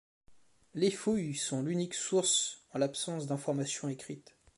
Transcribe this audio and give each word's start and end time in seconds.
Les 0.73 0.89
fouilles 0.89 1.35
sont 1.35 1.61
l'unique 1.61 1.93
source 1.93 2.63
en 2.73 2.79
l'absence 2.79 3.27
d'informations 3.27 3.87
écrites. 3.87 4.35